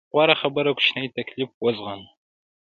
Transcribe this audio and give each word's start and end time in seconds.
غوره 0.13 0.35
خبره 0.41 0.71
کوچنی 0.77 1.07
تکليف 1.17 1.49
وزغمو. 1.63 2.07